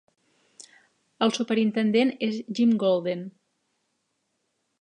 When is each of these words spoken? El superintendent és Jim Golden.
El 1.25 1.33
superintendent 1.35 2.13
és 2.31 2.41
Jim 2.61 2.75
Golden. 2.85 3.25